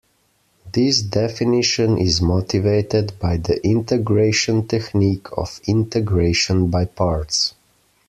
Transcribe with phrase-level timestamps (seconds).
[0.73, 7.53] This definition is motivated by the integration technique of Integration by parts.